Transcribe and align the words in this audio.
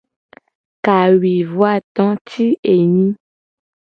Kawuivoato 0.85 2.05
ti 2.27 2.45
enyi. 2.75 3.07